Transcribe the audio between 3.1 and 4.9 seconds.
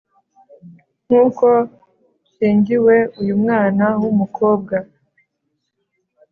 uyu mwana w'umukobwa